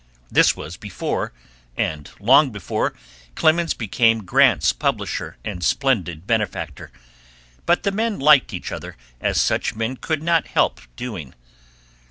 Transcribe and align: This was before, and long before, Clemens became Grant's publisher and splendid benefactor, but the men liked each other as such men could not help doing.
This 0.31 0.55
was 0.57 0.77
before, 0.77 1.31
and 1.77 2.09
long 2.19 2.49
before, 2.49 2.95
Clemens 3.35 3.75
became 3.75 4.23
Grant's 4.25 4.73
publisher 4.73 5.37
and 5.45 5.63
splendid 5.63 6.25
benefactor, 6.25 6.91
but 7.67 7.83
the 7.83 7.91
men 7.91 8.17
liked 8.17 8.51
each 8.51 8.71
other 8.71 8.97
as 9.19 9.39
such 9.39 9.75
men 9.75 9.95
could 9.97 10.23
not 10.23 10.47
help 10.47 10.81
doing. 10.95 11.35